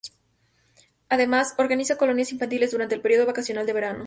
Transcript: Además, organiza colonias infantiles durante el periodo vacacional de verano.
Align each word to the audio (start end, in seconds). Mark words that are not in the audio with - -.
Además, 1.09 1.53
organiza 1.59 1.95
colonias 1.95 2.31
infantiles 2.31 2.71
durante 2.71 2.95
el 2.95 3.01
periodo 3.01 3.27
vacacional 3.27 3.67
de 3.67 3.73
verano. 3.73 3.99